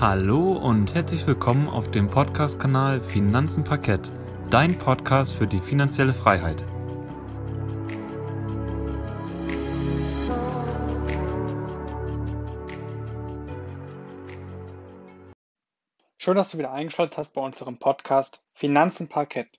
[0.00, 4.08] Hallo und herzlich willkommen auf dem Podcast-Kanal Finanzen Parkett,
[4.48, 6.64] dein Podcast für die finanzielle Freiheit.
[16.16, 19.58] Schön, dass du wieder eingeschaltet hast bei unserem Podcast Finanzen Parkett.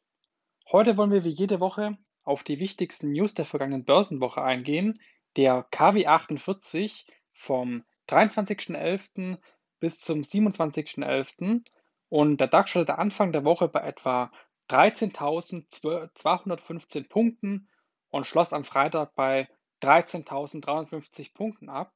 [0.71, 5.01] Heute wollen wir wie jede Woche auf die wichtigsten News der vergangenen Börsenwoche eingehen.
[5.35, 7.03] Der KW48
[7.33, 9.37] vom 23.11
[9.79, 11.64] bis zum 27.11.
[12.10, 14.32] Und der DAX startete Anfang der Woche bei etwa
[14.70, 17.70] 13.215 Punkten
[18.10, 19.47] und schloss am Freitag bei
[19.82, 21.93] 13.350 Punkten ab.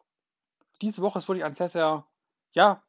[0.82, 2.06] Diese Woche ist wirklich ein sehr, sehr,
[2.52, 2.84] ja,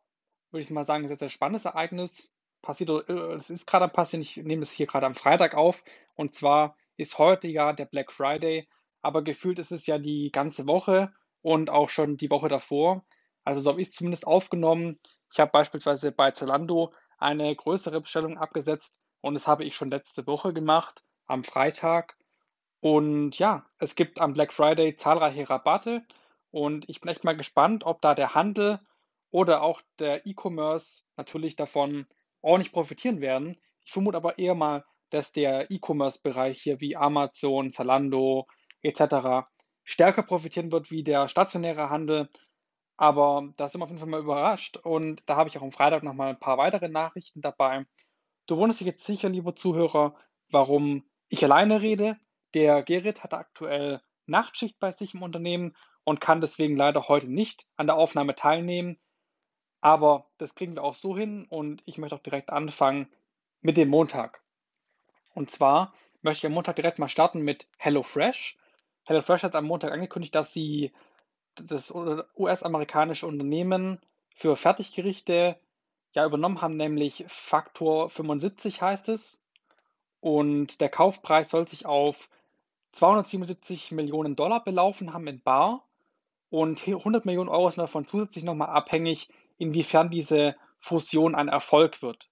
[0.51, 2.33] würde ich mal sagen, sehr, sehr spannendes Ereignis.
[2.63, 5.85] Passiert, äh, es ist gerade am Passieren, ich nehme es hier gerade am Freitag auf.
[6.15, 8.69] Und zwar ist heute ja der Black Friday,
[9.03, 13.05] aber gefühlt ist es ja die ganze Woche und auch schon die Woche davor.
[13.45, 14.99] Also so habe ich es zumindest aufgenommen.
[15.33, 20.27] Ich habe beispielsweise bei Zalando eine größere Bestellung abgesetzt und das habe ich schon letzte
[20.27, 22.17] Woche gemacht, am Freitag.
[22.81, 26.03] Und ja, es gibt am Black Friday zahlreiche Rabatte
[26.51, 28.81] und ich bin echt mal gespannt, ob da der Handel
[29.31, 32.07] oder auch der E-Commerce natürlich davon
[32.43, 33.59] ordentlich profitieren werden.
[33.85, 38.47] Ich vermute aber eher mal, dass der E-Commerce-Bereich hier wie Amazon, Zalando
[38.83, 39.49] etc.
[39.83, 42.29] stärker profitieren wird wie der stationäre Handel,
[42.97, 45.73] aber da sind wir auf jeden Fall mal überrascht und da habe ich auch am
[45.73, 47.87] Freitag nochmal ein paar weitere Nachrichten dabei.
[48.47, 50.15] Du wunderst dich jetzt sicher, lieber Zuhörer,
[50.51, 52.17] warum ich alleine rede.
[52.53, 57.67] Der Gerrit hat aktuell Nachtschicht bei sich im Unternehmen und kann deswegen leider heute nicht
[57.77, 58.99] an der Aufnahme teilnehmen.
[59.81, 63.11] Aber das kriegen wir auch so hin und ich möchte auch direkt anfangen
[63.61, 64.43] mit dem Montag.
[65.35, 68.57] Und zwar möchte ich am Montag direkt mal starten mit HelloFresh.
[69.05, 70.93] HelloFresh hat am Montag angekündigt, dass sie
[71.57, 74.01] das US-amerikanische Unternehmen
[74.35, 75.57] für Fertiggerichte
[76.13, 79.43] ja übernommen haben, nämlich Faktor 75 heißt es.
[80.21, 82.31] Und der Kaufpreis soll sich auf
[82.93, 85.85] 277 Millionen Dollar belaufen haben in Bar.
[86.51, 89.29] Und 100 Millionen Euro sind davon zusätzlich nochmal abhängig,
[89.59, 92.29] inwiefern diese Fusion ein Erfolg wird.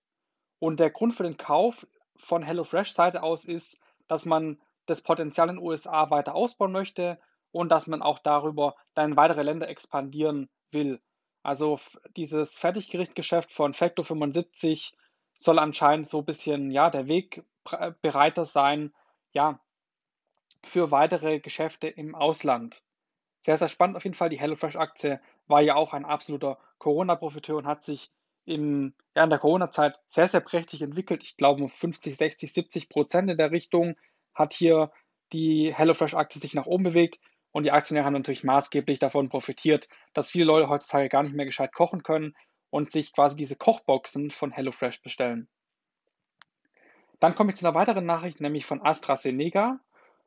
[0.58, 1.86] Und der Grund für den Kauf
[2.16, 7.19] von HelloFresh Seite aus ist, dass man das Potenzial in den USA weiter ausbauen möchte
[7.52, 11.00] und dass man auch darüber dann in weitere Länder expandieren will.
[11.42, 11.78] Also
[12.16, 14.96] dieses Fertiggerichtgeschäft von Factor 75
[15.36, 18.92] soll anscheinend so ein bisschen ja der Wegbereiter sein,
[19.32, 19.60] ja,
[20.64, 22.82] für weitere Geschäfte im Ausland.
[23.40, 24.30] Sehr, sehr spannend auf jeden Fall.
[24.30, 28.12] Die HelloFresh-Aktie war ja auch ein absoluter Corona-Profiteur und hat sich
[28.44, 31.24] in, ja, in der Corona-Zeit sehr, sehr prächtig entwickelt.
[31.24, 33.96] Ich glaube, 50, 60, 70 Prozent in der Richtung
[34.34, 34.92] hat hier
[35.32, 37.20] die HelloFresh-Aktie sich nach oben bewegt.
[37.52, 41.46] Und die Aktionäre haben natürlich maßgeblich davon profitiert, dass viele Leute heutzutage gar nicht mehr
[41.46, 42.34] gescheit kochen können
[42.70, 45.48] und sich quasi diese Kochboxen von HelloFresh bestellen.
[47.20, 49.78] Dann komme ich zu einer weiteren Nachricht, nämlich von AstraZeneca.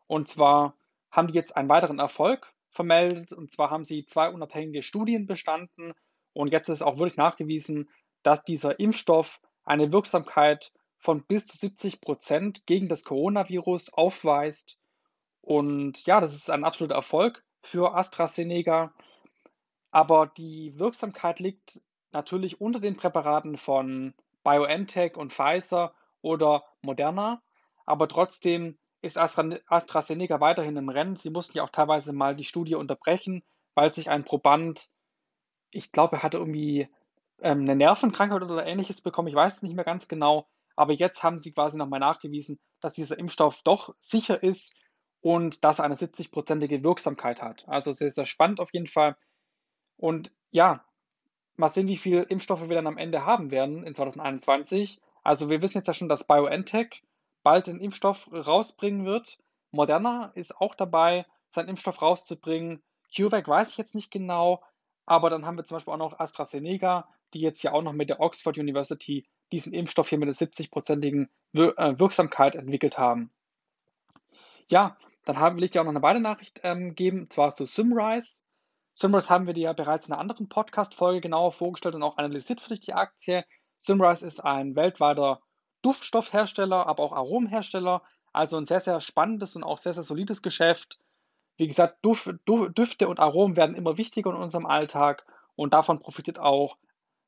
[0.07, 0.77] Und zwar
[1.11, 3.33] haben die jetzt einen weiteren Erfolg vermeldet.
[3.33, 5.93] Und zwar haben sie zwei unabhängige Studien bestanden.
[6.33, 7.89] Und jetzt ist auch wirklich nachgewiesen,
[8.23, 14.77] dass dieser Impfstoff eine Wirksamkeit von bis zu 70 Prozent gegen das Coronavirus aufweist.
[15.45, 18.91] Und ja, das ist ein absoluter Erfolg für AstraZeneca.
[19.91, 27.43] Aber die Wirksamkeit liegt natürlich unter den Präparaten von BioNTech und Pfizer oder Moderna.
[27.85, 31.15] Aber trotzdem ist AstraZeneca weiterhin im Rennen.
[31.15, 33.43] Sie mussten ja auch teilweise mal die Studie unterbrechen,
[33.75, 34.89] weil sich ein Proband,
[35.69, 36.89] ich glaube, er hatte irgendwie
[37.39, 39.27] ähm, eine Nervenkrankheit oder ähnliches bekommen.
[39.27, 40.47] Ich weiß es nicht mehr ganz genau.
[40.75, 44.75] Aber jetzt haben sie quasi nochmal nachgewiesen, dass dieser Impfstoff doch sicher ist
[45.25, 47.67] und dass er eine 70-prozentige Wirksamkeit hat.
[47.67, 49.15] Also sehr, sehr spannend auf jeden Fall.
[49.97, 50.85] Und ja,
[51.55, 55.01] mal sehen, wie viele Impfstoffe wir dann am Ende haben werden in 2021.
[55.23, 57.01] Also wir wissen jetzt ja schon, dass BioNTech
[57.41, 59.39] bald einen Impfstoff rausbringen wird.
[59.71, 62.83] Moderna ist auch dabei, seinen Impfstoff rauszubringen.
[63.11, 64.61] CureVac weiß ich jetzt nicht genau,
[65.07, 68.11] aber dann haben wir zum Beispiel auch noch AstraZeneca, die jetzt ja auch noch mit
[68.11, 73.31] der Oxford University diesen Impfstoff hier mit einer 70-prozentigen äh, Wirksamkeit entwickelt haben.
[74.69, 77.65] Ja, dann haben, will ich dir auch noch eine weitere Nachricht ähm, geben, zwar zu
[77.65, 78.41] Simrise.
[78.93, 82.61] Simrise haben wir dir ja bereits in einer anderen Podcast-Folge genauer vorgestellt und auch analysiert
[82.61, 83.43] für dich die Aktie.
[83.77, 85.41] Simrise ist ein weltweiter
[85.81, 88.03] Duftstoffhersteller, aber auch Aromenhersteller.
[88.31, 90.99] Also ein sehr, sehr spannendes und auch sehr, sehr solides Geschäft.
[91.57, 95.25] Wie gesagt, Duf, Düfte und Aromen werden immer wichtiger in unserem Alltag
[95.55, 96.77] und davon profitiert auch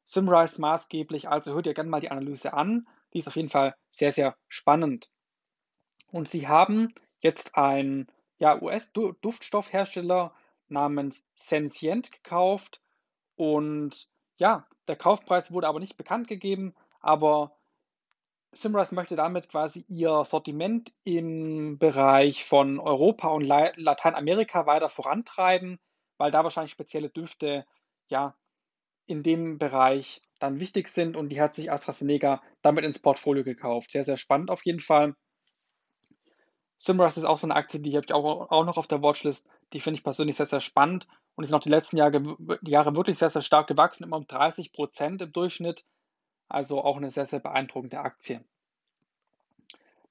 [0.04, 1.30] Simrise maßgeblich.
[1.30, 2.88] Also hört ihr gerne mal die Analyse an.
[3.14, 5.10] Die ist auf jeden Fall sehr, sehr spannend.
[6.12, 10.34] Und sie haben jetzt ein ja, US-Duftstoffhersteller
[10.68, 12.82] namens Sensient gekauft
[13.36, 17.58] und ja, der Kaufpreis wurde aber nicht bekannt gegeben, aber
[18.52, 25.80] Simrise möchte damit quasi ihr Sortiment im Bereich von Europa und Lateinamerika weiter vorantreiben,
[26.18, 27.66] weil da wahrscheinlich spezielle Düfte
[28.08, 28.36] ja
[29.06, 33.92] in dem Bereich dann wichtig sind und die hat sich AstraZeneca damit ins Portfolio gekauft.
[33.92, 35.16] Sehr, sehr spannend auf jeden Fall.
[36.78, 39.48] Simrise ist auch so eine Aktie, die habe ich auch, auch noch auf der Watchlist.
[39.74, 43.18] Die finde ich persönlich sehr, sehr spannend und ist noch die letzten Jahre, Jahre wirklich
[43.18, 45.86] sehr, sehr stark gewachsen, immer um 30 Prozent im Durchschnitt.
[46.50, 48.44] Also auch eine sehr, sehr beeindruckende Aktie.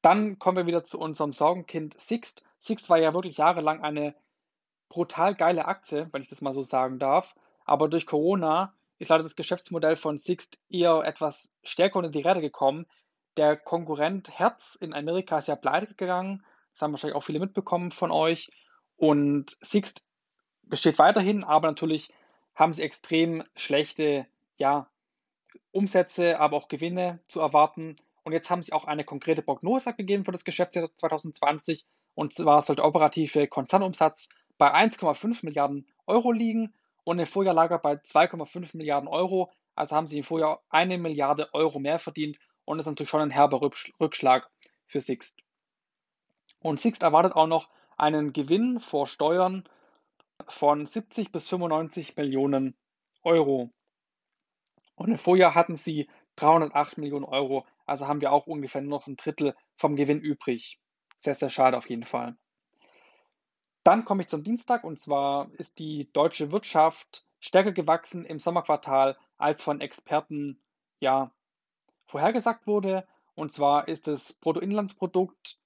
[0.02, 2.42] Dann kommen wir wieder zu unserem Sorgenkind Sixt.
[2.58, 4.14] Sixt war ja wirklich jahrelang eine
[4.88, 7.34] brutal geile Aktie, wenn ich das mal so sagen darf.
[7.64, 12.40] Aber durch Corona ist leider das Geschäftsmodell von Sixt eher etwas stärker unter die Räder
[12.40, 12.86] gekommen.
[13.36, 16.44] Der Konkurrent Hertz in Amerika ist ja pleite gegangen.
[16.76, 18.50] Das haben wahrscheinlich auch viele mitbekommen von euch.
[18.98, 20.04] Und Sixt
[20.62, 22.12] besteht weiterhin, aber natürlich
[22.54, 24.26] haben sie extrem schlechte
[24.58, 24.86] ja,
[25.70, 27.96] Umsätze, aber auch Gewinne zu erwarten.
[28.24, 31.86] Und jetzt haben sie auch eine konkrete Prognose gegeben für das Geschäftsjahr 2020.
[32.14, 34.28] Und zwar soll der operative Konzernumsatz
[34.58, 36.74] bei 1,5 Milliarden Euro liegen
[37.04, 39.50] und im Vorjahr lag er bei 2,5 Milliarden Euro.
[39.74, 42.36] Also haben sie im Vorjahr eine Milliarde Euro mehr verdient
[42.66, 44.50] und das ist natürlich schon ein herber Rückschlag
[44.86, 45.40] für Sixt.
[46.62, 49.64] Und Sixt erwartet auch noch einen Gewinn vor Steuern
[50.48, 52.76] von 70 bis 95 Millionen
[53.22, 53.70] Euro.
[54.94, 59.16] Und im Vorjahr hatten sie 308 Millionen Euro, also haben wir auch ungefähr noch ein
[59.16, 60.78] Drittel vom Gewinn übrig.
[61.16, 62.36] Sehr, sehr schade auf jeden Fall.
[63.84, 69.16] Dann komme ich zum Dienstag und zwar ist die deutsche Wirtschaft stärker gewachsen im Sommerquartal,
[69.38, 70.60] als von Experten
[70.98, 71.30] ja
[72.06, 73.06] vorhergesagt wurde.
[73.34, 75.58] Und zwar ist das Bruttoinlandsprodukt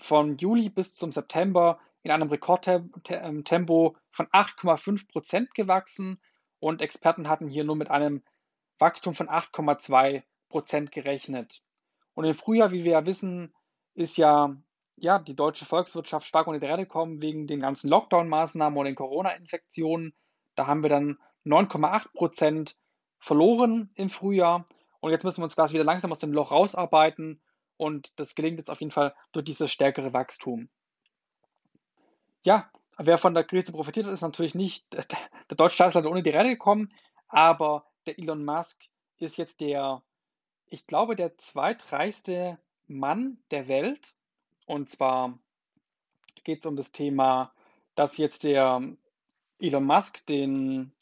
[0.00, 6.20] von Juli bis zum September in einem Rekordtempo von 8,5 Prozent gewachsen
[6.58, 8.22] und Experten hatten hier nur mit einem
[8.78, 11.62] Wachstum von 8,2 Prozent gerechnet.
[12.14, 13.54] Und im Frühjahr, wie wir ja wissen,
[13.94, 14.56] ist ja,
[14.96, 18.94] ja die deutsche Volkswirtschaft stark unter die Räder gekommen wegen den ganzen Lockdown-Maßnahmen und den
[18.94, 20.14] Corona-Infektionen.
[20.54, 22.76] Da haben wir dann 9,8 Prozent
[23.18, 24.66] verloren im Frühjahr.
[25.00, 27.40] Und jetzt müssen wir uns quasi wieder langsam aus dem Loch rausarbeiten.
[27.80, 30.68] Und das gelingt jetzt auf jeden Fall durch dieses stärkere Wachstum.
[32.42, 35.06] Ja, wer von der Krise profitiert hat, ist natürlich nicht der
[35.56, 36.92] deutsche Staatsland ohne die Räder gekommen,
[37.28, 38.84] aber der Elon Musk
[39.16, 40.02] ist jetzt der,
[40.66, 44.12] ich glaube, der zweitreichste Mann der Welt.
[44.66, 45.38] Und zwar
[46.44, 47.50] geht es um das Thema,
[47.94, 48.82] dass jetzt der
[49.58, 50.92] Elon Musk den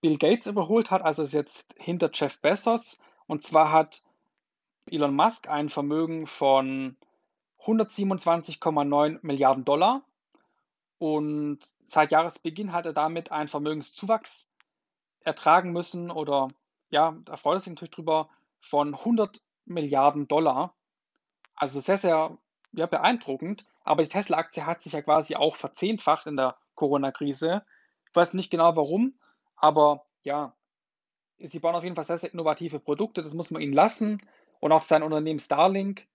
[0.00, 2.98] Bill Gates überholt hat, also ist jetzt hinter Jeff Bezos.
[3.28, 4.02] Und zwar hat
[4.86, 6.96] Elon Musk ein Vermögen von
[7.60, 10.02] 127,9 Milliarden Dollar
[10.98, 14.52] und seit Jahresbeginn hat er damit einen Vermögenszuwachs
[15.20, 16.48] ertragen müssen oder
[16.90, 18.28] ja, da freut er sich natürlich drüber,
[18.60, 20.74] von 100 Milliarden Dollar.
[21.54, 22.38] Also sehr, sehr
[22.72, 23.64] ja, beeindruckend.
[23.82, 27.64] Aber die Tesla-Aktie hat sich ja quasi auch verzehnfacht in der Corona-Krise.
[28.08, 29.18] Ich weiß nicht genau warum,
[29.56, 30.54] aber ja,
[31.38, 33.22] sie bauen auf jeden Fall sehr, sehr innovative Produkte.
[33.22, 34.22] Das muss man ihnen lassen.
[34.64, 36.08] Und auch sein Unternehmen Starlink,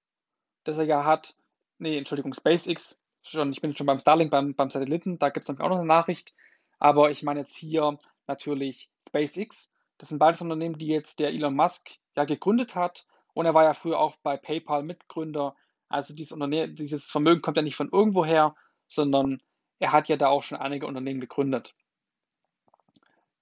[0.63, 1.36] das er ja hat,
[1.78, 5.51] nee, Entschuldigung, SpaceX, schon, ich bin schon beim Starlink, beim, beim Satelliten, da gibt es
[5.51, 6.34] auch noch eine Nachricht.
[6.80, 9.72] Aber ich meine jetzt hier natürlich SpaceX.
[10.00, 13.06] Das sind beides Unternehmen, die jetzt der Elon Musk ja gegründet hat.
[13.34, 15.56] Und er war ja früher auch bei PayPal Mitgründer.
[15.88, 18.56] Also dieses, Unternehmen, dieses Vermögen kommt ja nicht von irgendwoher,
[18.88, 19.44] sondern
[19.77, 21.75] er hat ja da auch schon einige Unternehmen gegründet.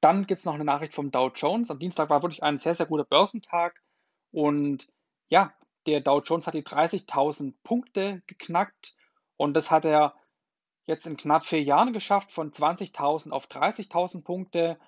[0.01, 1.71] Dann gibt es noch eine Nachricht vom Dow Jones.
[1.71, 3.81] Am Dienstag war wirklich ein sehr, sehr guter Börsentag.
[4.31, 4.89] Und
[5.29, 5.53] ja,
[5.85, 8.95] der Dow Jones hat die 30.000 Punkte geknackt.
[9.37, 10.15] Und das hat er
[10.85, 14.79] jetzt in knapp vier Jahren geschafft, von 20.000 auf 30.000 Punkte.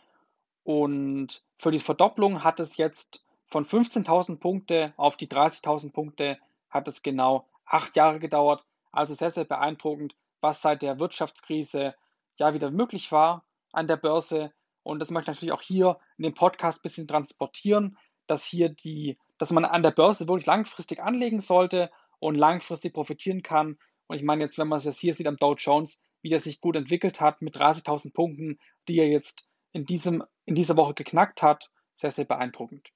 [0.63, 6.37] Und für die Verdopplung hat es jetzt von 15.000 Punkte auf die 30.000 Punkte
[6.69, 8.63] hat es genau acht Jahre gedauert.
[8.91, 11.95] Also sehr, sehr beeindruckend, was seit der Wirtschaftskrise
[12.37, 14.53] ja wieder möglich war an der Börse.
[14.83, 18.69] Und das möchte ich natürlich auch hier in dem Podcast ein bisschen transportieren, dass hier
[18.69, 23.79] die, dass man an der Börse wirklich langfristig anlegen sollte und langfristig profitieren kann
[24.09, 26.39] und ich meine jetzt, wenn man es jetzt hier sieht am Dow Jones, wie der
[26.39, 30.95] sich gut entwickelt hat mit 30.000 Punkten, die er jetzt in, diesem, in dieser Woche
[30.95, 32.89] geknackt hat, sehr, sehr beeindruckend.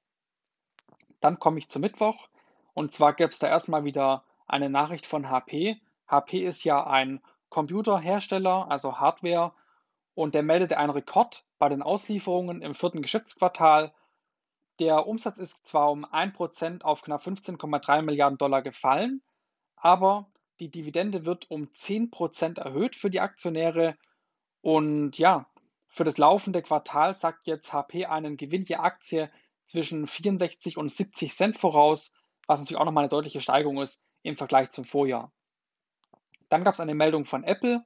[1.21, 2.29] Dann komme ich zum Mittwoch
[2.73, 5.79] und zwar gäbe es da erstmal wieder eine Nachricht von HP.
[6.07, 9.53] HP ist ja ein Computerhersteller, also Hardware,
[10.15, 13.93] und der meldete einen Rekord bei den Auslieferungen im vierten Geschäftsquartal.
[14.79, 19.21] Der Umsatz ist zwar um 1% auf knapp 15,3 Milliarden Dollar gefallen,
[19.75, 23.97] aber die Dividende wird um 10% erhöht für die Aktionäre.
[24.61, 25.47] Und ja,
[25.93, 29.29] Für das laufende Quartal sagt jetzt HP einen Gewinn je Aktie
[29.65, 32.13] zwischen 64 und 70 Cent voraus,
[32.47, 35.31] was natürlich auch nochmal eine deutliche Steigerung ist im Vergleich zum Vorjahr.
[36.49, 37.85] Dann gab es eine Meldung von Apple.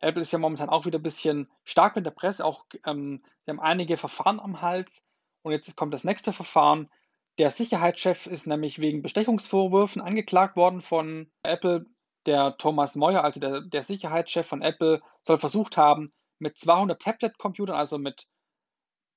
[0.00, 2.44] Apple ist ja momentan auch wieder ein bisschen stark in der Presse.
[2.44, 5.08] Auch ähm, wir haben einige Verfahren am Hals.
[5.46, 6.90] Und jetzt kommt das nächste Verfahren.
[7.38, 11.86] Der Sicherheitschef ist nämlich wegen Bestechungsvorwürfen angeklagt worden von Apple.
[12.26, 16.10] Der Thomas Moyer, also der, der Sicherheitschef von Apple, soll versucht haben,
[16.40, 18.26] mit 200 Tablet-Computern, also mit,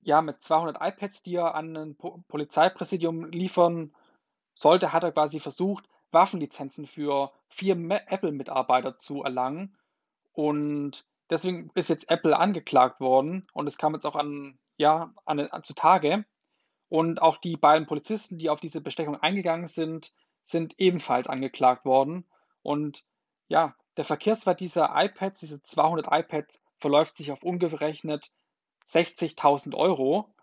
[0.02, 3.96] ja, mit 200 iPads, die er an ein po Polizeipräsidium liefern
[4.54, 7.74] sollte, hat er quasi versucht, Waffenlizenzen für vier
[8.06, 9.76] Apple-Mitarbeiter zu erlangen.
[10.34, 15.40] Und deswegen ist jetzt Apple angeklagt worden und es kam jetzt auch an, ja, an,
[15.40, 16.26] an zutage.
[16.88, 22.26] Und auch die beiden Polizisten, die auf diese Bestechung eingegangen sind, sind ebenfalls angeklagt worden.
[22.64, 23.04] Und
[23.48, 28.32] ja, der Verkehrswert dieser iPads, diese 200 iPads, verläuft sich auf umgerechnet
[28.88, 30.34] 60.000 Euro,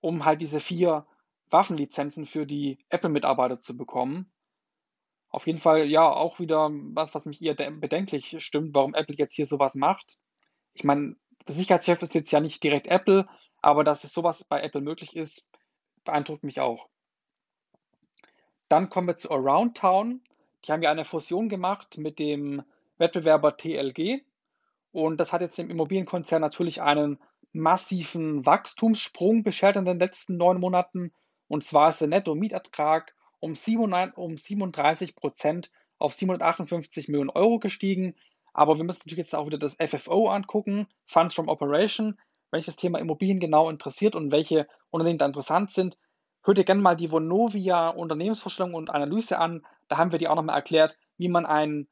[0.00, 1.06] um halt diese vier
[1.50, 4.32] Waffenlizenzen für die Apple-Mitarbeiter zu bekommen.
[5.28, 9.34] Auf jeden Fall, ja, auch wieder was, was mich eher bedenklich stimmt, warum Apple jetzt
[9.34, 10.18] hier sowas macht.
[10.72, 13.28] Ich meine, der Sicherheitschef ist jetzt ja nicht direkt Apple,
[13.62, 15.48] aber dass es sowas bei Apple möglich ist,
[16.04, 16.88] beeindruckt mich auch.
[18.68, 20.20] Dann kommen wir zu Around Town.
[20.64, 22.62] Die haben ja eine Fusion gemacht mit dem
[22.98, 24.24] Wettbewerber TLG.
[24.90, 27.18] Und das hat jetzt dem Immobilienkonzern natürlich einen
[27.52, 31.12] massiven Wachstumssprung beschert in den letzten neun Monaten.
[31.48, 38.14] Und zwar ist der Netto-Mietertrag um 37 Prozent auf 758 Millionen Euro gestiegen.
[38.52, 42.18] Aber wir müssen natürlich jetzt auch wieder das FFO angucken, Funds from Operation.
[42.52, 45.96] Das Thema Immobilien genau interessiert und welche Unternehmen da interessant sind,
[46.44, 49.66] hört ihr gerne mal die Vonovia Unternehmensvorstellung und Analyse an.
[49.88, 51.88] Da haben wir die auch nochmal erklärt, wie man ein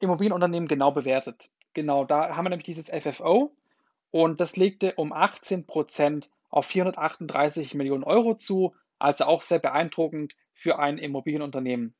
[0.00, 1.50] Immobilienunternehmen genau bewertet.
[1.74, 3.54] Genau, da haben wir nämlich dieses FFO
[4.10, 10.34] und das legte um 18 Prozent auf 438 Millionen Euro zu, also auch sehr beeindruckend
[10.52, 11.94] für ein Immobilienunternehmen.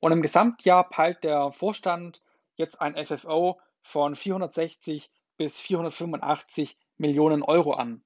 [0.00, 2.22] Und im Gesamtjahr peilt der Vorstand
[2.56, 8.02] jetzt ein FFO von 460 bis 485 Millionen Euro an.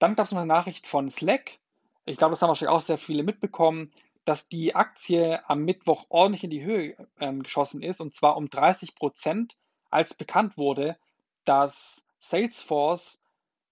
[0.00, 1.60] Dann gab es noch eine Nachricht von Slack.
[2.06, 3.92] Ich glaube, das haben wahrscheinlich auch sehr viele mitbekommen,
[4.24, 8.48] dass die Aktie am Mittwoch ordentlich in die Höhe ähm, geschossen ist und zwar um
[8.48, 9.58] 30 Prozent,
[9.90, 10.96] als bekannt wurde,
[11.44, 13.22] dass Salesforce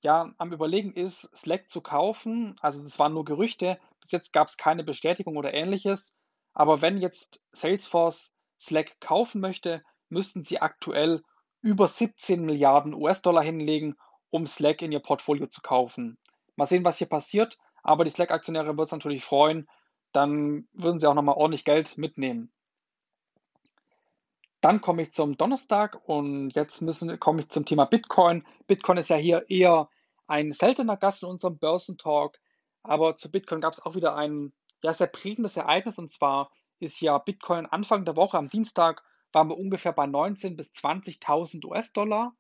[0.03, 2.57] ja am Überlegen ist, Slack zu kaufen.
[2.61, 3.79] Also das waren nur Gerüchte.
[4.01, 6.17] Bis jetzt gab es keine Bestätigung oder ähnliches.
[6.53, 11.23] Aber wenn jetzt Salesforce Slack kaufen möchte, müssten sie aktuell
[11.63, 13.97] über 17 Milliarden US-Dollar hinlegen,
[14.31, 16.19] um Slack in ihr Portfolio zu kaufen.
[16.57, 17.59] Mal sehen, was hier passiert.
[17.83, 19.69] Aber die Slack-Aktionäre wird es natürlich freuen.
[20.13, 22.53] Dann würden sie auch nochmal ordentlich Geld mitnehmen.
[24.61, 28.47] Dann komme ich zum Donnerstag und jetzt müssen, komme ich zum Thema Bitcoin.
[28.67, 29.89] Bitcoin ist ja hier eher
[30.27, 32.39] ein seltener Gast in unserem Börsentalk,
[32.83, 34.53] aber zu Bitcoin gab es auch wieder ein
[34.83, 39.03] ja, sehr prägendes Ereignis und zwar ist ja Bitcoin Anfang der Woche am Dienstag
[39.33, 42.35] waren wir ungefähr bei 19.000 bis 20.000 US-Dollar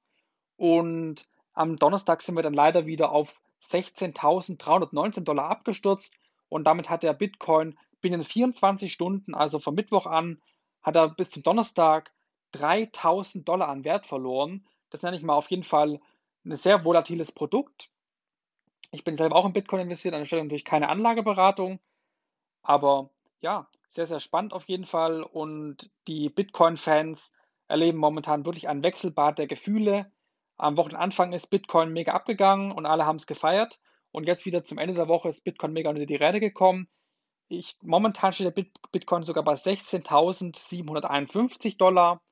[0.56, 6.14] und am Donnerstag sind wir dann leider wieder auf 16.319 Dollar abgestürzt
[6.48, 10.40] und damit hat der Bitcoin binnen 24 Stunden, also vom Mittwoch an,
[10.82, 12.12] hat er bis zum Donnerstag
[12.52, 14.66] 3000 Dollar an Wert verloren.
[14.90, 16.00] Das nenne ich mal auf jeden Fall
[16.44, 17.90] ein sehr volatiles Produkt.
[18.92, 21.78] Ich bin selber auch in Bitcoin investiert, an der Stelle natürlich keine Anlageberatung,
[22.62, 27.34] aber ja, sehr, sehr spannend auf jeden Fall und die Bitcoin-Fans
[27.68, 30.12] erleben momentan wirklich ein Wechselbad der Gefühle.
[30.56, 33.80] Am Wochenanfang ist Bitcoin mega abgegangen und alle haben es gefeiert
[34.12, 36.88] und jetzt wieder zum Ende der Woche ist Bitcoin mega unter die Räder gekommen.
[37.48, 42.22] Ich, momentan steht der Bitcoin sogar bei 16.751 Dollar.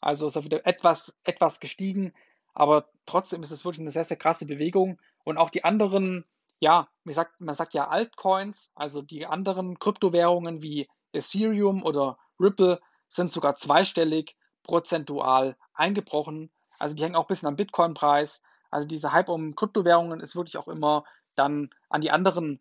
[0.00, 2.12] Also ist er wieder etwas, etwas gestiegen.
[2.52, 5.00] Aber trotzdem ist es wirklich eine sehr, sehr krasse Bewegung.
[5.24, 6.26] Und auch die anderen,
[6.60, 12.80] ja, man sagt, man sagt ja Altcoins, also die anderen Kryptowährungen wie Ethereum oder Ripple
[13.08, 16.50] sind sogar zweistellig prozentual eingebrochen.
[16.78, 18.42] Also die hängen auch ein bisschen am Bitcoin-Preis.
[18.70, 22.60] Also dieser Hype um Kryptowährungen ist wirklich auch immer dann an die anderen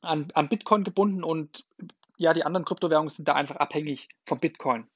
[0.00, 1.64] an, an Bitcoin gebunden und
[2.16, 4.88] ja, die anderen Kryptowährungen sind da einfach abhängig von Bitcoin.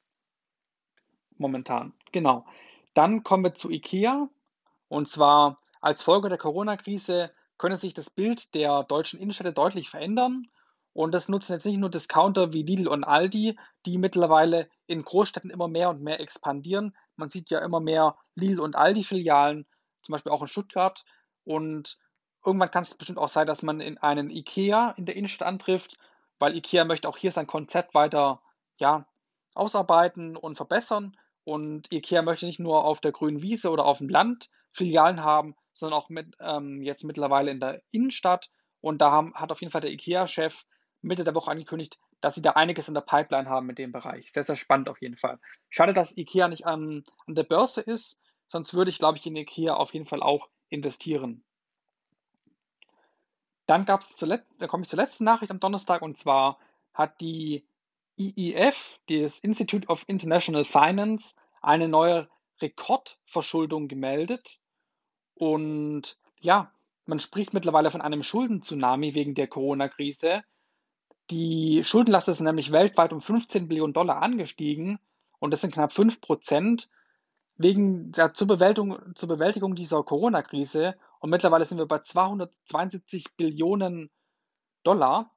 [1.38, 1.92] Momentan.
[2.12, 2.46] Genau.
[2.94, 4.28] Dann kommen wir zu IKEA.
[4.88, 10.48] Und zwar als Folge der Corona-Krise könnte sich das Bild der deutschen Innenstädte deutlich verändern.
[10.92, 15.50] Und das nutzen jetzt nicht nur Discounter wie Lidl und Aldi, die mittlerweile in Großstädten
[15.50, 16.96] immer mehr und mehr expandieren.
[17.16, 19.66] Man sieht ja immer mehr Lidl und Aldi-Filialen,
[20.02, 21.04] zum Beispiel auch in Stuttgart.
[21.44, 21.98] Und
[22.46, 25.96] Irgendwann kann es bestimmt auch sein, dass man in einen IKEA in der Innenstadt antrifft,
[26.38, 28.40] weil IKEA möchte auch hier sein Konzept weiter
[28.78, 29.04] ja,
[29.54, 31.16] ausarbeiten und verbessern.
[31.42, 35.56] Und IKEA möchte nicht nur auf der grünen Wiese oder auf dem Land Filialen haben,
[35.72, 38.50] sondern auch mit, ähm, jetzt mittlerweile in der Innenstadt.
[38.80, 40.64] Und da haben, hat auf jeden Fall der IKEA-Chef
[41.02, 44.32] Mitte der Woche angekündigt, dass sie da einiges in der Pipeline haben mit dem Bereich.
[44.32, 45.38] Sehr, sehr spannend auf jeden Fall.
[45.68, 49.36] Schade, dass IKEA nicht an, an der Börse ist, sonst würde ich, glaube ich, in
[49.36, 51.44] IKEA auf jeden Fall auch investieren.
[53.66, 56.58] Dann gab es zuletzt, da komme ich zur letzten Nachricht am Donnerstag und zwar
[56.94, 57.66] hat die
[58.18, 62.28] IIF, das Institute of International Finance, eine neue
[62.60, 64.58] Rekordverschuldung gemeldet.
[65.36, 66.72] Und ja,
[67.04, 70.42] man spricht mittlerweile von einem Schulden-Tsunami wegen der Corona-Krise.
[71.30, 74.98] Die Schuldenlast ist nämlich weltweit um 15 Billionen Dollar angestiegen
[75.38, 76.88] und das sind knapp 5 Prozent
[77.56, 80.96] wegen der, zur, Bewältigung, zur Bewältigung dieser Corona-Krise.
[81.20, 84.10] Und mittlerweile sind wir bei 272 Billionen
[84.82, 85.30] Dollar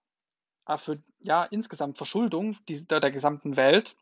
[0.65, 3.95] äh, für ja, insgesamt Verschuldung der, der gesamten Welt.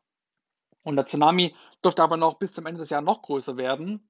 [0.84, 4.08] Und der Tsunami dürfte aber noch bis zum Ende des Jahres noch größer werden.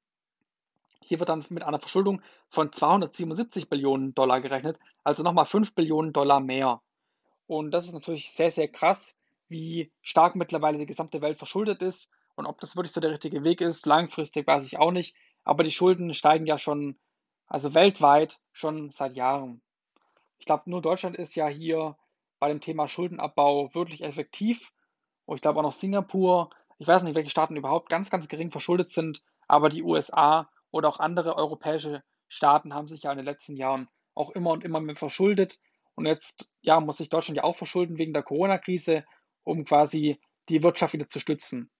[1.07, 6.11] Hier wird dann mit einer Verschuldung von 277 Billionen Dollar gerechnet, also nochmal 5 Billionen
[6.11, 6.81] Dollar mehr.
[7.47, 12.11] Und das ist natürlich sehr, sehr krass, wie stark mittlerweile die gesamte Welt verschuldet ist.
[12.35, 15.15] Und ob das wirklich so der richtige Weg ist, langfristig weiß ich auch nicht.
[15.45, 16.99] Aber die Schulden steigen ja schon,
[17.47, 19.61] also weltweit schon seit Jahren.
[20.39, 21.95] Ich glaube, nur Deutschland ist ja hier
[22.37, 24.73] bei dem Thema Schuldenabbau wirklich effektiv.
[25.25, 26.49] Und ich glaube auch noch Singapur.
[26.79, 29.23] Ich weiß nicht, welche Staaten überhaupt ganz, ganz gering verschuldet sind.
[29.47, 33.87] Aber die USA oder auch andere europäische Staaten haben sich ja in den letzten Jahren
[34.13, 35.59] auch immer und immer mehr verschuldet.
[35.95, 39.05] Und jetzt ja, muss sich Deutschland ja auch verschulden wegen der Corona-Krise,
[39.43, 40.19] um quasi
[40.49, 41.71] die Wirtschaft wieder zu stützen.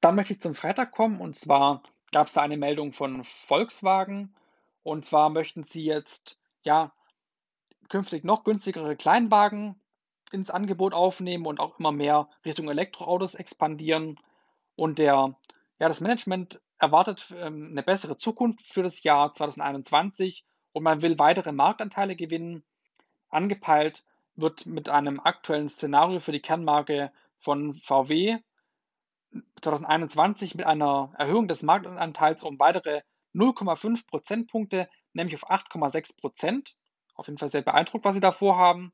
[0.00, 1.82] Dann möchte ich zum Freitag kommen und zwar
[2.12, 4.34] gab es da eine Meldung von Volkswagen
[4.82, 6.92] und zwar möchten sie jetzt ja
[7.88, 9.80] künftig noch günstigere Kleinwagen
[10.32, 14.18] ins Angebot aufnehmen und auch immer mehr Richtung Elektroautos expandieren.
[14.76, 15.36] Und der,
[15.78, 21.18] ja, das Management erwartet ähm, eine bessere Zukunft für das Jahr 2021 und man will
[21.18, 22.64] weitere Marktanteile gewinnen.
[23.28, 24.04] Angepeilt
[24.36, 28.38] wird mit einem aktuellen Szenario für die Kernmarke von VW
[29.60, 33.02] 2021 mit einer Erhöhung des Marktanteils um weitere
[33.34, 36.76] 0,5 Prozentpunkte, nämlich auf 8,6 Prozent.
[37.14, 38.92] Auf jeden Fall sehr beeindruckt, was sie da vorhaben.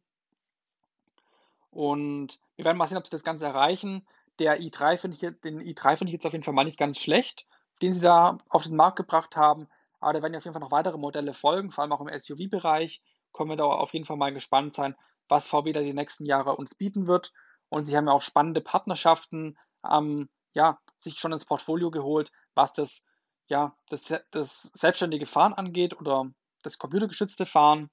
[1.71, 4.07] Und wir werden mal sehen, ob sie das Ganze erreichen.
[4.39, 6.99] Der i3 finde ich, den i3 finde ich jetzt auf jeden Fall mal nicht ganz
[6.99, 7.47] schlecht,
[7.83, 9.69] den sie da auf den Markt gebracht haben.
[10.01, 12.09] Aber da werden ja auf jeden Fall noch weitere Modelle folgen, vor allem auch im
[12.09, 13.03] SUV-Bereich.
[13.33, 14.97] Können wir da auf jeden Fall mal gespannt sein,
[15.29, 17.33] was VW da die nächsten Jahre uns bieten wird.
[17.69, 19.57] Und sie haben ja auch spannende Partnerschaften
[19.89, 23.07] ähm, ja, sich schon ins Portfolio geholt, was das,
[23.47, 26.31] ja, das, das selbstständige Fahren angeht oder
[26.63, 27.91] das computergeschützte Fahren.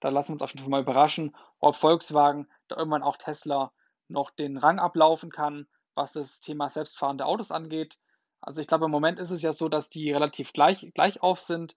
[0.00, 3.72] Da lassen wir uns auf jeden Fall mal überraschen, ob Volkswagen da irgendwann auch Tesla
[4.08, 7.98] noch den Rang ablaufen kann, was das Thema selbstfahrende Autos angeht.
[8.40, 11.40] Also ich glaube, im Moment ist es ja so, dass die relativ gleich, gleich auf
[11.40, 11.76] sind.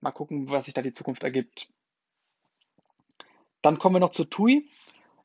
[0.00, 1.68] Mal gucken, was sich da die Zukunft ergibt.
[3.62, 4.68] Dann kommen wir noch zu TUI.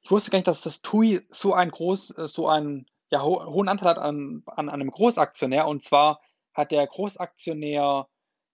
[0.02, 3.44] Ich wusste gar nicht, dass das TUI so ein groß, äh, so einen ja, ho
[3.46, 5.68] hohen Anteil hat an, an einem Großaktionär.
[5.68, 6.22] Und zwar
[6.54, 8.08] hat der Großaktionär,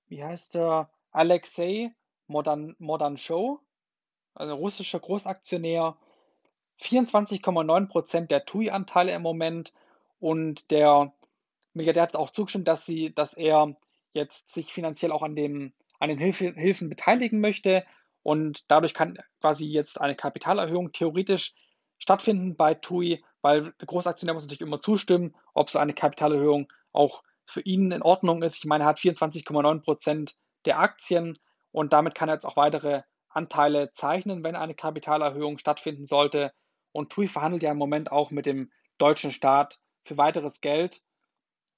[0.08, 1.94] wie heißt der, Alexei
[2.28, 3.60] Modern, Modern Show,
[4.34, 5.98] also russischer Großaktionär,
[6.82, 9.74] 24,9% der TUI-Anteile im Moment.
[10.20, 11.14] Und der
[11.76, 13.76] Milliardär hat auch zugestimmt, dass, sie, dass er
[14.14, 17.86] jetzt sich finanziell auch an, dem, an den Hilfe, Hilfen beteiligen möchte.
[18.24, 21.54] Und dadurch kann quasi jetzt eine Kapitalerhöhung theoretisch
[21.98, 27.24] stattfinden bei TUI, weil der Großaktionär muss natürlich immer zustimmen, ob so eine Kapitalerhöhung auch
[27.46, 28.58] für ihn in Ordnung ist.
[28.58, 30.34] Ich meine, er hat 24,9%
[30.66, 31.38] der Aktien
[31.72, 36.54] und damit kann er jetzt auch weitere Anteile zeichnen, wenn eine Kapitalerhöhung stattfinden sollte.
[36.92, 41.02] Und TUI verhandelt ja im Moment auch mit dem deutschen Staat für weiteres Geld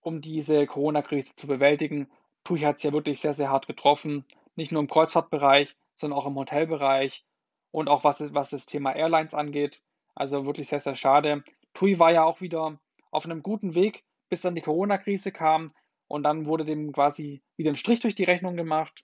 [0.08, 2.10] um diese Corona-Krise zu bewältigen.
[2.46, 4.24] TUI hat es ja wirklich sehr, sehr hart getroffen,
[4.56, 7.26] nicht nur im Kreuzfahrtbereich, sondern auch im Hotelbereich
[7.72, 9.82] und auch was, was das Thema Airlines angeht.
[10.15, 11.43] Also wirklich sehr, sehr schade.
[11.74, 12.80] TUI war ja auch wieder
[13.12, 15.67] auf einem guten Weg, bis dann die Corona-Krise kam
[16.08, 19.04] und dann wurde dem quasi wieder ein Strich durch die Rechnung gemacht.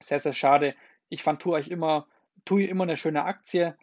[0.00, 0.74] Sehr, sehr schade.
[1.08, 2.08] Ich fand TUI immer,
[2.44, 3.76] TUI immer eine schöne Aktie,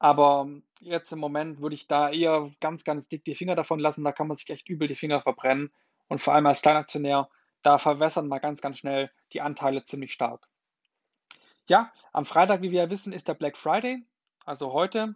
[0.00, 0.48] aber
[0.80, 4.02] jetzt im Moment würde ich da eher ganz, ganz dick die Finger davon lassen.
[4.02, 5.70] Da kann man sich echt übel die Finger verbrennen.
[6.08, 7.28] Und vor allem als Kleinaktionär,
[7.62, 10.48] da verwässern mal ganz, ganz schnell die Anteile ziemlich stark.
[11.66, 14.02] Ja, am Freitag, wie wir ja wissen, ist der Black Friday,
[14.46, 15.14] also heute.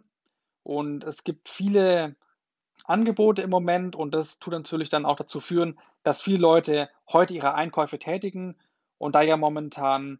[0.61, 2.15] Und es gibt viele
[2.85, 7.33] Angebote im Moment und das tut natürlich dann auch dazu führen, dass viele Leute heute
[7.33, 8.55] ihre Einkäufe tätigen
[8.99, 10.19] und da ja momentan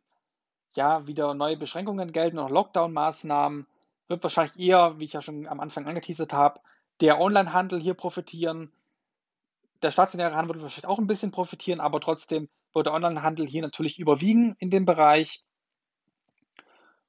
[0.74, 3.68] ja wieder neue Beschränkungen gelten und Lockdown-Maßnahmen,
[4.08, 6.60] wird wahrscheinlich eher, wie ich ja schon am Anfang angeteasert habe,
[7.02, 8.72] der Onlinehandel hier profitieren.
[9.82, 13.62] der stationäre Handel wird wahrscheinlich auch ein bisschen profitieren, aber trotzdem wird der Onlinehandel hier
[13.62, 15.44] natürlich überwiegen in dem Bereich.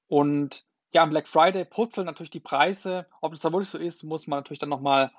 [0.09, 3.07] Und ja, am Black Friday purzeln natürlich die Preise.
[3.21, 5.11] Ob das da wirklich so ist, muss man natürlich dann nochmal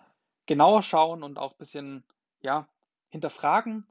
[0.45, 2.03] genauer schauen und auch ein bisschen
[2.41, 2.67] ja,
[3.09, 3.85] hinterfragen.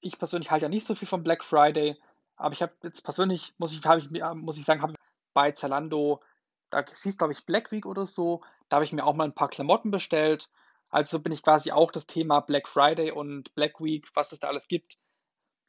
[0.00, 1.96] Ich persönlich halte ja nicht so viel vom Black Friday,
[2.36, 4.94] aber ich habe jetzt persönlich, muss ich, ich, muss ich sagen, habe
[5.34, 6.20] bei Zalando,
[6.70, 9.34] da hieß glaube ich Black Week oder so, da habe ich mir auch mal ein
[9.34, 10.48] paar Klamotten bestellt.
[10.90, 14.48] Also bin ich quasi auch das Thema Black Friday und Black Week, was es da
[14.48, 14.98] alles gibt,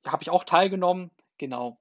[0.06, 1.12] habe ich auch teilgenommen.
[1.38, 1.80] Genau.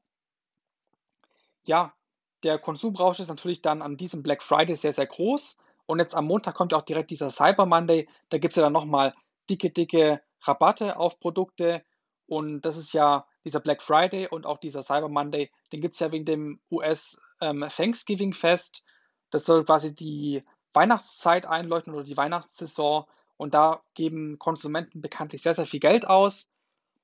[1.64, 1.94] Ja,
[2.42, 5.58] der Konsumrausch ist natürlich dann an diesem Black Friday sehr, sehr groß.
[5.86, 8.08] Und jetzt am Montag kommt ja auch direkt dieser Cyber Monday.
[8.28, 9.14] Da gibt es ja dann nochmal
[9.48, 11.82] dicke, dicke Rabatte auf Produkte.
[12.26, 15.50] Und das ist ja dieser Black Friday und auch dieser Cyber Monday.
[15.72, 18.84] Den gibt es ja wegen dem US ähm, Thanksgiving Fest.
[19.30, 23.04] Das soll quasi die Weihnachtszeit einläuten oder die Weihnachtssaison.
[23.36, 26.50] Und da geben Konsumenten bekanntlich sehr, sehr viel Geld aus.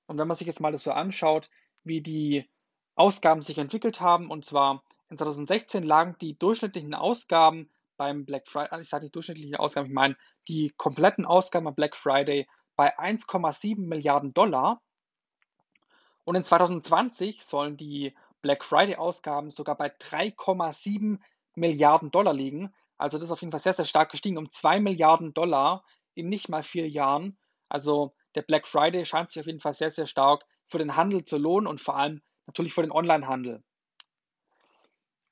[0.06, 1.48] Und wenn man sich jetzt mal das so anschaut,
[1.82, 2.48] wie die
[2.94, 8.70] Ausgaben sich entwickelt haben, und zwar in 2016 lagen die durchschnittlichen Ausgaben beim Black Friday,
[8.70, 10.16] also ich sage nicht durchschnittliche Ausgaben, ich meine
[10.48, 14.82] die kompletten Ausgaben am Black Friday bei 1,7 Milliarden Dollar.
[16.24, 21.18] Und in 2020 sollen die Black Friday-Ausgaben sogar bei 3,7
[21.56, 22.72] Milliarden Dollar liegen.
[22.98, 26.28] Also das ist auf jeden Fall sehr, sehr stark gestiegen, um 2 Milliarden Dollar in
[26.28, 27.36] nicht mal vier Jahren.
[27.68, 31.24] Also der Black Friday scheint sich auf jeden Fall sehr, sehr stark für den Handel
[31.24, 33.62] zu lohnen und vor allem natürlich für den Online-Handel.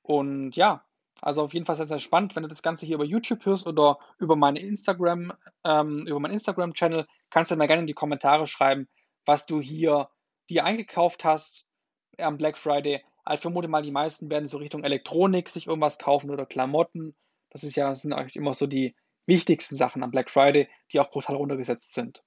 [0.01, 0.85] Und ja,
[1.21, 2.35] also auf jeden Fall sehr, sehr spannend.
[2.35, 5.33] Wenn du das Ganze hier über YouTube hörst oder über meine Instagram,
[5.63, 8.87] ähm, über meinen Instagram-Channel, kannst du mir gerne in die Kommentare schreiben,
[9.25, 10.09] was du hier
[10.49, 11.65] dir eingekauft hast
[12.19, 13.03] am Black Friday.
[13.31, 17.15] Ich vermute mal, die meisten werden so Richtung Elektronik sich irgendwas kaufen oder Klamotten.
[17.49, 20.99] Das ist ja, das sind eigentlich immer so die wichtigsten Sachen am Black Friday, die
[20.99, 22.23] auch brutal runtergesetzt sind.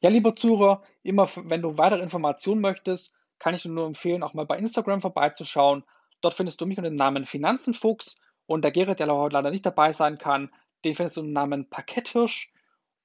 [0.00, 4.34] Ja, lieber Zuhörer, immer wenn du weitere Informationen möchtest, kann ich dir nur empfehlen, auch
[4.34, 5.84] mal bei Instagram vorbeizuschauen.
[6.20, 9.64] Dort findest du mich unter dem Namen Finanzenfuchs und der Gerrit, der heute leider nicht
[9.64, 10.50] dabei sein kann,
[10.84, 12.52] den findest du unter dem Namen Parketthirsch.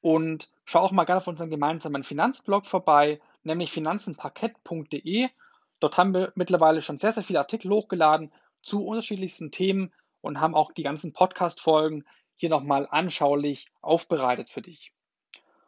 [0.01, 5.29] Und schau auch mal gerne auf unserem gemeinsamen Finanzblog vorbei, nämlich finanzenparkett.de.
[5.85, 10.55] Dort haben wir mittlerweile schon sehr, sehr viele Artikel hochgeladen zu unterschiedlichsten Themen und haben
[10.55, 14.93] auch die ganzen Podcast-Folgen hier nochmal anschaulich aufbereitet für dich.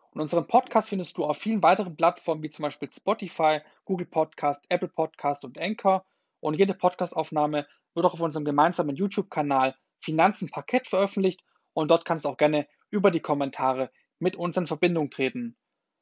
[0.09, 4.65] Und unseren Podcast findest du auf vielen weiteren Plattformen wie zum Beispiel Spotify, Google Podcast,
[4.69, 6.03] Apple Podcast und Anchor.
[6.39, 12.25] Und jede Podcastaufnahme wird auch auf unserem gemeinsamen YouTube-Kanal Finanzen Parkett veröffentlicht und dort kannst
[12.25, 15.55] du auch gerne über die Kommentare mit uns in Verbindung treten.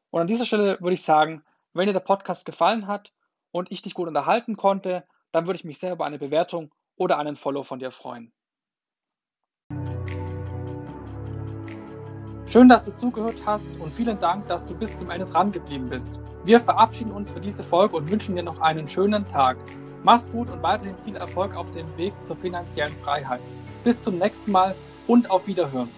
[0.10, 3.12] Und an dieser Stelle würde ich sagen, wenn dir der Podcast gefallen hat
[3.55, 7.17] und ich dich gut unterhalten konnte, dann würde ich mich sehr über eine Bewertung oder
[7.17, 8.33] einen Follow von dir freuen.
[12.47, 15.87] Schön, dass du zugehört hast und vielen Dank, dass du bis zum Ende dran geblieben
[15.87, 16.19] bist.
[16.43, 19.55] Wir verabschieden uns für diese Folge und wünschen dir noch einen schönen Tag.
[20.03, 23.39] Mach's gut und weiterhin viel Erfolg auf dem Weg zur finanziellen Freiheit.
[23.85, 24.75] Bis zum nächsten Mal
[25.07, 25.89] und auf Wiederhören.